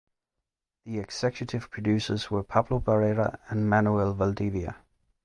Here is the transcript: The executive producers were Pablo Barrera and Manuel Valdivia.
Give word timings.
The 0.83 0.97
executive 0.97 1.69
producers 1.69 2.31
were 2.31 2.41
Pablo 2.41 2.79
Barrera 2.79 3.37
and 3.49 3.69
Manuel 3.69 4.15
Valdivia. 4.15 4.77